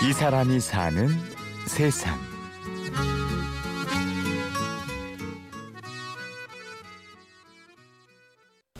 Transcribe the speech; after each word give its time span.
이 0.00 0.12
사람이 0.12 0.60
사는 0.60 1.08
세상. 1.66 2.16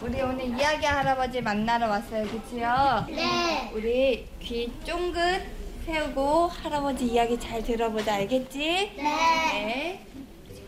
우리 0.01 0.21
오늘 0.23 0.47
이야기 0.47 0.87
할아버지 0.87 1.41
만나러 1.41 1.89
왔어요, 1.89 2.25
그치요? 2.29 3.07
네. 3.09 3.71
우리 3.75 4.27
귀 4.41 4.71
쫑긋 4.85 5.43
세우고 5.85 6.47
할아버지 6.47 7.07
이야기 7.07 7.39
잘 7.39 7.65
들어보자, 7.65 8.15
알겠지? 8.15 8.59
네. 8.59 9.03
네. 9.03 10.07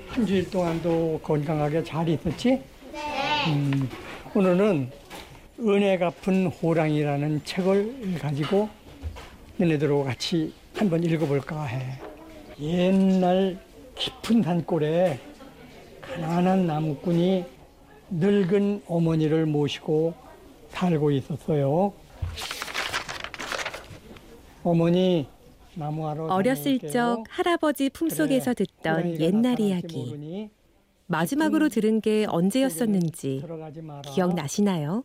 한 0.08 0.26
주일 0.26 0.50
동안도 0.50 1.20
건강하게 1.22 1.84
잘 1.84 2.08
있었지? 2.08 2.60
네. 2.92 3.44
음, 3.52 3.88
오늘은 4.34 4.90
은혜 5.60 5.96
갚은 5.96 6.46
호랑이라는 6.46 7.44
책을 7.44 8.18
가지고 8.20 8.68
너네들하고 9.60 10.04
같이 10.04 10.52
한번 10.74 11.04
읽어볼까 11.04 11.64
해. 11.64 11.98
옛날 12.60 13.58
깊은 13.94 14.42
산골에 14.42 15.20
가난한 16.00 16.66
나무꾼이 16.66 17.44
늙은 18.10 18.82
어머니를 18.86 19.44
모시고 19.46 20.14
살고 20.70 21.10
있었어요. 21.10 21.92
어머니 24.62 25.28
나무하러 25.74 26.26
어렸을. 26.26 26.78
적 26.90 27.24
할아버지 27.28 27.90
품속에서 27.90 28.54
그래, 28.54 28.66
듣던 28.66 29.20
옛날 29.20 29.60
이야기. 29.60 30.48
마지막으로 31.06 31.68
들은 31.68 32.00
게 32.00 32.24
언제였었는지. 32.28 33.42
기억나시나요? 34.14 35.04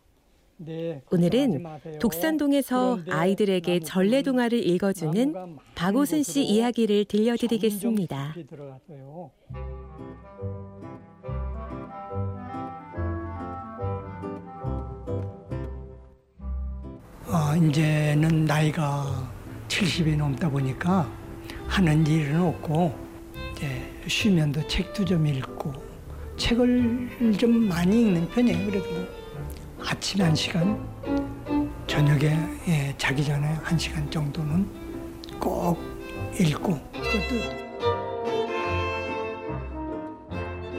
네, 0.58 1.02
오늘은. 1.10 1.64
독산동에서 2.00 3.00
아이들에게 3.10 3.72
나무꾼은 3.72 3.86
전래 3.86 4.22
동화를 4.22 4.66
읽어주는 4.66 5.34
박오순 5.74 6.22
씨 6.22 6.42
이야기를 6.44 7.04
들려드리겠습니다. 7.04 8.34
아, 17.28 17.56
이제는 17.56 18.44
나이가 18.46 19.30
70이 19.68 20.16
넘다 20.16 20.48
보니까 20.48 21.10
하는 21.66 22.06
일은 22.06 22.40
없고 22.40 22.94
이제 23.52 23.82
쉬면도 24.06 24.66
책도 24.68 25.04
좀 25.04 25.26
읽고 25.26 25.72
책을 26.36 27.34
좀 27.36 27.68
많이 27.68 28.02
읽는 28.02 28.28
편이에요. 28.28 28.70
그래도 28.70 29.25
아침에 29.88 30.24
한 30.24 30.34
시간, 30.34 30.84
저녁에 31.86 32.36
예, 32.66 32.92
자기 32.98 33.24
전에 33.24 33.46
한 33.62 33.78
시간 33.78 34.10
정도는 34.10 34.68
꼭 35.38 35.78
읽고 36.40 36.80
그것도 36.92 37.66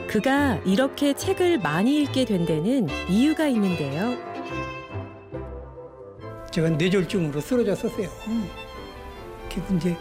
그가 0.08 0.56
이렇게 0.66 1.14
책을 1.14 1.58
많이 1.58 2.02
읽게 2.02 2.26
된 2.26 2.44
데는 2.44 2.88
이유가 3.08 3.46
있는데요. 3.48 4.14
제가 6.50 6.68
뇌졸중으로 6.70 7.40
쓰러졌었어요. 7.40 8.08
그래서 9.50 9.74
이제 9.74 9.96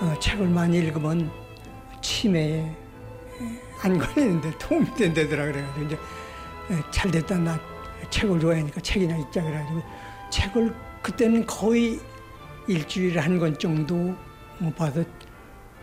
어, 0.00 0.14
책을 0.18 0.48
많이 0.48 0.78
읽으면 0.78 1.30
치매에 2.00 2.58
에, 2.58 2.74
안 3.80 3.96
걸리는데 3.96 4.58
도움이 4.58 4.92
된다더라 4.94 5.46
그래가지고 5.46 5.86
이제 5.86 5.94
에, 5.94 6.82
잘 6.90 7.10
됐다 7.10 7.38
나 7.38 7.77
책을 8.10 8.40
좋아하니까 8.40 8.80
책이나 8.80 9.16
읽자 9.18 9.42
그래가지고 9.42 9.82
책을 10.30 10.74
그때는 11.02 11.46
거의 11.46 11.98
일주일에 12.66 13.18
한 13.20 13.38
권 13.38 13.58
정도 13.58 14.14
뭐 14.58 14.72
봐서 14.76 15.02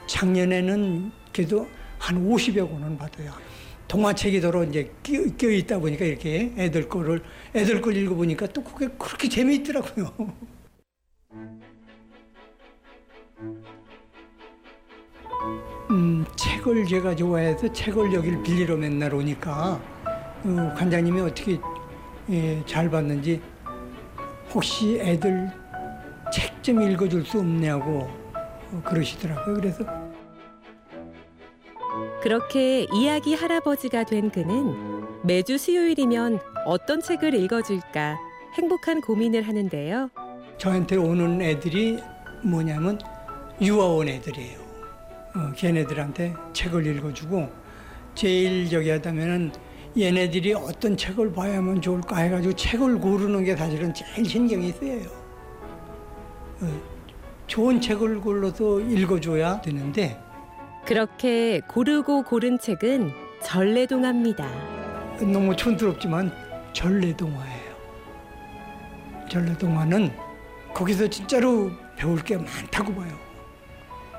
작년에는 0.08 1.12
그래도 1.34 1.68
한 1.98 2.28
50여 2.28 2.70
권은 2.70 2.98
받아요. 2.98 3.32
동화책이더러 3.88 4.64
이제 4.66 4.92
끼어, 5.04 5.24
끼어 5.38 5.50
있다 5.52 5.80
보니까 5.80 6.06
이렇게 6.06 6.52
애들 6.58 6.90
거를 6.90 7.22
애들 7.56 7.82
걸 7.82 7.96
읽어보니까 7.96 8.48
또 8.48 8.64
그게 8.64 8.88
그렇게 8.98 9.30
재미있더라고요. 9.30 10.12
음, 15.92 16.26
책을 16.36 16.86
제가 16.86 17.16
좋아해서 17.16 17.72
책을 17.72 18.14
여기를 18.14 18.44
빌리러 18.44 18.76
맨날 18.76 19.14
오니까 19.14 19.82
어, 20.44 20.74
관장님이 20.76 21.22
어떻게 21.22 21.54
예, 21.54 21.60
잘 22.66 22.90
봤는지 22.90 23.42
혹시 24.54 25.00
애들 25.00 25.52
책 26.34 26.56
좀 26.66 26.82
읽어줄 26.82 27.24
수 27.24 27.42
없냐고 27.42 28.10
어, 28.72 28.82
그러시더라고요. 28.84 29.54
그래서 29.54 29.86
그렇게 32.24 32.88
이야기 32.92 33.36
할아버지가 33.36 34.04
된 34.06 34.32
그는 34.32 34.74
매주 35.24 35.60
수요일이면 35.60 36.40
어떤 36.66 37.02
책을 37.02 37.36
읽어줄까 37.36 38.18
행복한 38.56 39.00
고민을 39.02 39.44
하는데요. 39.44 40.10
저한테 40.58 40.96
오는 40.96 41.40
애들이 41.40 42.00
뭐냐면 42.44 42.98
유아원 43.62 44.08
애들이에요. 44.08 44.58
어, 45.36 45.52
걔네들한테 45.56 46.34
책을 46.54 46.88
읽어주고 46.88 47.48
제일 48.16 48.68
저기 48.70 48.90
하다면은 48.90 49.52
얘네들이 49.98 50.54
어떤 50.54 50.98
책을 50.98 51.32
봐야만 51.32 51.82
좋을까 51.82 52.18
해가지고 52.18 52.54
책을 52.54 53.00
고르는 53.00 53.44
게 53.46 53.56
사실은 53.56 53.94
제일 53.94 54.28
신경이 54.28 54.72
쓰여요. 54.74 55.08
어, 56.62 56.82
좋은 57.48 57.80
책을 57.80 58.20
골라서 58.20 58.80
읽어줘야 58.82 59.62
되는데 59.62 60.20
그렇게 60.86 61.62
고르고 61.62 62.24
고른 62.24 62.60
책은 62.60 63.12
전래동화입니다. 63.42 64.46
너무 65.22 65.56
촌스럽지만 65.56 66.32
전래동화예요. 66.74 67.76
전래동화는 69.30 70.12
거기서 70.74 71.08
진짜로 71.08 71.72
배울 71.96 72.22
게 72.22 72.36
많다고 72.36 72.94
봐요. 72.94 73.18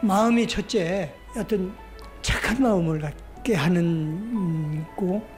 마음이 0.02 0.46
첫째 0.48 1.12
어떤 1.36 1.74
착한 2.22 2.62
마음을 2.62 3.00
갖게 3.00 3.54
하는 3.54 4.84
고 4.96 5.35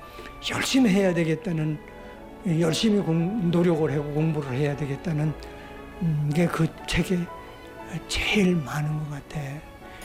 열심히 0.51 0.91
해야 0.91 1.13
되겠다는 1.13 1.79
열심히 2.61 3.01
공- 3.03 3.51
노력을 3.51 3.91
하고 3.93 4.13
공부를 4.15 4.53
해야 4.57 4.77
되겠다는 4.77 5.33
게 6.35 6.47
그 6.47 6.67
책에 6.87 7.19
제일 8.07 8.55
많은 8.55 8.99
것 8.99 9.11
같아. 9.11 9.41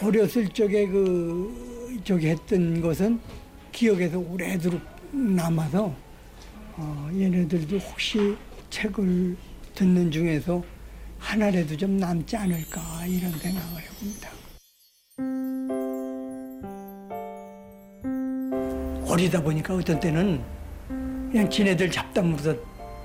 어렸을 0.02 0.48
적에 0.50 0.88
그 0.88 2.02
저기 2.04 2.28
했던 2.30 2.82
것은 2.82 3.20
기억에서 3.72 4.18
오래도록 4.20 4.82
남아서 5.12 5.94
어, 6.76 7.10
얘네들도 7.14 7.78
혹시 7.78 8.36
책을 8.72 9.38
듣는 9.76 10.10
중에서 10.10 10.64
하나라도 11.20 11.78
좀 11.78 11.98
남지 11.98 12.36
않을까 12.36 13.06
이런 13.06 13.32
생각을 13.32 13.82
해봅니다. 13.82 14.30
어리다 19.14 19.44
보니까 19.44 19.76
어떤 19.76 20.00
때는 20.00 20.42
그냥 21.32 21.48
지네들 21.48 21.92
잡담으로서 21.92 22.56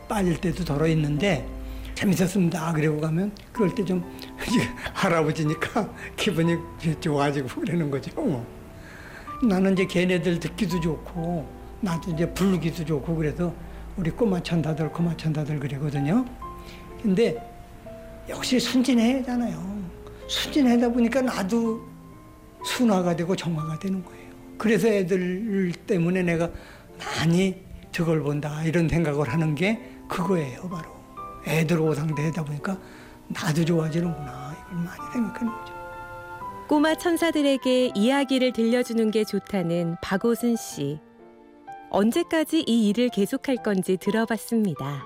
빠질 0.09 0.41
때도 0.41 0.65
덜어 0.65 0.87
있는데 0.89 1.47
재밌었습니다. 1.95 2.73
그러고 2.73 3.01
가면 3.01 3.31
그럴 3.53 3.75
때 3.75 3.85
좀 3.85 4.03
할아버지니까 4.95 5.93
기분이 6.17 6.57
좋아지고 7.01 7.61
그러는 7.61 7.91
거죠. 7.91 8.11
뭐. 8.19 8.47
나는 9.47 9.75
이제 9.75 9.87
걔네들 9.87 10.41
듣기도 10.41 10.81
좋고 10.81 11.47
나도 11.83 12.13
이제 12.13 12.33
부르기도 12.33 12.85
좋고 12.87 13.15
그래서 13.15 13.53
우리 13.97 14.11
꼬마 14.11 14.43
천사들 14.43 14.91
꼬마 14.91 15.15
천사들 15.15 15.61
그러거든요. 15.61 16.25
근데 17.03 17.37
역시 18.31 18.59
순진해야 18.59 19.19
하잖아요. 19.19 19.79
순진하다 20.27 20.89
보니까 20.89 21.21
나도 21.21 21.87
순화가 22.65 23.15
되고 23.15 23.37
정화가 23.37 23.79
되는 23.79 24.03
거예요. 24.03 24.28
그래서 24.59 24.89
애들 24.89 25.73
때문에 25.87 26.23
내가 26.23 26.51
많이 26.99 27.55
덕을 27.93 28.21
본다 28.23 28.63
이런 28.65 28.89
생각을 28.89 29.29
하는 29.29 29.55
게 29.55 29.81
그거예요 30.09 30.69
바로. 30.69 30.91
애들 31.47 31.81
오상대다 31.81 32.45
보니까 32.45 32.77
나도 33.29 33.65
좋아지는구나 33.65 34.57
이걸 34.71 34.85
많이 34.85 35.13
생각하는 35.13 35.53
거죠. 35.53 35.73
꼬마 36.69 36.95
천사들에게 36.95 37.93
이야기를 37.95 38.53
들려주는 38.53 39.11
게 39.11 39.25
좋다는 39.25 39.97
박오순 40.03 40.57
씨. 40.57 41.01
언제까지 41.91 42.65
이 42.67 42.89
일을 42.89 43.09
계속할 43.09 43.63
건지 43.63 43.97
들어봤습니다. 43.97 45.05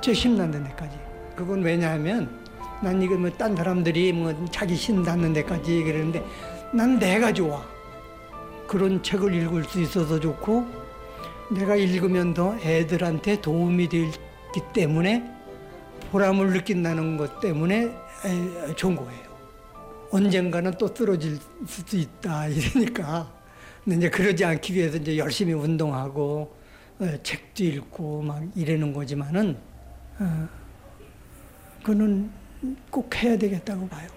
저 0.00 0.14
신나는 0.14 0.64
데까지. 0.64 0.96
그건 1.34 1.62
왜냐하면 1.62 2.30
난 2.82 3.02
이거 3.02 3.16
뭐 3.16 3.30
딴 3.36 3.54
사람들이 3.54 4.12
뭐 4.12 4.32
자기 4.50 4.74
신나는 4.74 5.32
데까지 5.34 5.82
그러는데 5.84 6.24
난 6.72 6.98
내가 6.98 7.32
좋아. 7.32 7.62
그런 8.66 9.02
책을 9.02 9.34
읽을 9.34 9.64
수 9.64 9.80
있어서 9.80 10.18
좋고 10.18 10.66
내가 11.50 11.76
읽으면 11.76 12.34
더 12.34 12.56
애들한테 12.58 13.40
도움이 13.40 13.88
되기 13.88 14.12
때문에 14.74 15.32
보람을 16.10 16.52
느낀다는 16.52 17.16
것 17.16 17.40
때문에 17.40 17.84
에, 17.84 18.74
좋은 18.74 18.96
거예요. 18.96 19.26
언젠가는 20.10 20.72
또 20.78 20.88
쓰러질 20.88 21.38
수도 21.66 21.96
있다 21.96 22.48
이러니까 22.48 23.32
이제 23.86 24.08
그러지 24.08 24.44
않기 24.44 24.74
위해서 24.74 24.96
이제 24.96 25.16
열심히 25.16 25.52
운동하고 25.52 26.56
어, 26.98 27.22
책도 27.22 27.64
읽고 27.64 28.22
막 28.22 28.42
이러는 28.56 28.92
거지만은 28.92 29.56
어, 30.18 30.48
그거는 31.82 32.30
꼭 32.90 33.14
해야 33.22 33.36
되겠다고 33.36 33.86
봐요. 33.88 34.15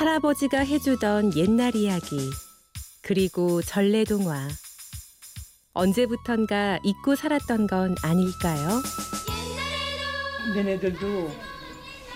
할아버지가 0.00 0.60
해주던 0.60 1.36
옛날 1.36 1.76
이야기, 1.76 2.30
그리고 3.02 3.60
전래동화. 3.60 4.48
언제부턴가 5.74 6.78
잊고 6.82 7.14
살았던 7.14 7.66
건 7.66 7.94
아닐까요? 8.02 8.80
너네들도 10.56 11.30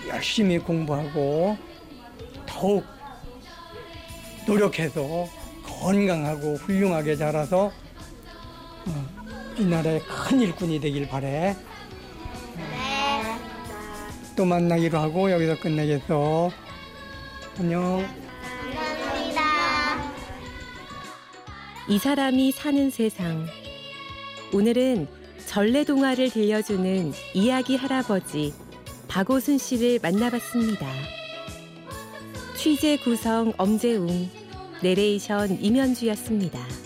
열심히 0.07 0.57
공부하고 0.57 1.59
더욱 2.47 2.83
노력해서 4.47 5.29
건강하고 5.63 6.55
훌륭하게 6.55 7.15
자라서 7.15 7.71
어, 8.87 9.05
이 9.59 9.63
나라의 9.63 10.01
큰 10.05 10.41
일꾼이 10.41 10.79
되길 10.79 11.07
바래. 11.07 11.55
또 14.35 14.43
만나기로 14.43 14.97
하고 14.97 15.29
여기서 15.29 15.59
끝내겠어. 15.59 16.64
안녕. 17.57 18.05
이 21.87 21.97
사람이 21.97 22.51
사는 22.51 22.89
세상. 22.89 23.45
오늘은 24.51 25.07
전래 25.45 25.85
동화를 25.85 26.31
들려주는 26.31 27.13
이야기 27.33 27.77
할아버지 27.77 28.53
박오순 29.07 29.57
씨를 29.57 29.99
만나봤습니다. 30.01 30.85
취재 32.57 32.97
구성 32.97 33.53
엄재웅, 33.57 34.29
내레이션 34.81 35.61
임현주였습니다. 35.61 36.84